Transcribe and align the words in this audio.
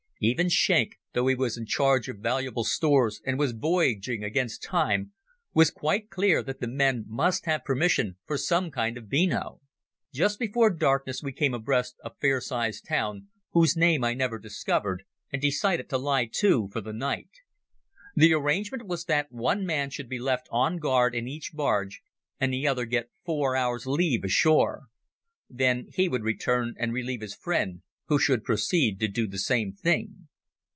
Even 0.23 0.49
Schenk, 0.49 0.99
though 1.13 1.25
he 1.25 1.33
was 1.33 1.57
in 1.57 1.65
charge 1.65 2.07
of 2.07 2.19
valuable 2.19 2.63
stores 2.63 3.19
and 3.25 3.39
was 3.39 3.53
voyaging 3.53 4.23
against 4.23 4.61
time, 4.61 5.13
was 5.51 5.71
quite 5.71 6.11
clear 6.11 6.43
that 6.43 6.59
the 6.61 6.67
men 6.67 7.05
must 7.07 7.47
have 7.47 7.63
permission 7.65 8.17
for 8.27 8.37
some 8.37 8.69
kind 8.69 8.99
of 8.99 9.09
beano. 9.09 9.61
Just 10.13 10.37
before 10.37 10.69
darkness 10.69 11.23
we 11.23 11.31
came 11.31 11.55
abreast 11.55 11.95
a 12.03 12.13
fair 12.13 12.39
sized 12.39 12.85
town, 12.85 13.29
whose 13.53 13.75
name 13.75 14.03
I 14.03 14.13
never 14.13 14.37
discovered, 14.37 15.05
and 15.33 15.41
decided 15.41 15.89
to 15.89 15.97
lie 15.97 16.29
to 16.33 16.67
for 16.69 16.81
the 16.81 16.93
night. 16.93 17.31
The 18.15 18.31
arrangement 18.33 18.85
was 18.85 19.05
that 19.05 19.31
one 19.31 19.65
man 19.65 19.89
should 19.89 20.07
be 20.07 20.19
left 20.19 20.47
on 20.51 20.77
guard 20.77 21.15
in 21.15 21.27
each 21.27 21.49
barge, 21.53 22.03
and 22.39 22.53
the 22.53 22.67
other 22.67 22.85
get 22.85 23.09
four 23.25 23.55
hours' 23.55 23.87
leave 23.87 24.23
ashore. 24.23 24.83
Then 25.49 25.87
he 25.91 26.07
would 26.07 26.21
return 26.21 26.75
and 26.77 26.93
relieve 26.93 27.21
his 27.21 27.33
friend, 27.33 27.81
who 28.05 28.19
should 28.19 28.43
proceed 28.43 28.99
to 28.99 29.07
do 29.07 29.25
the 29.25 29.37
same 29.39 29.71
thing. 29.71 30.27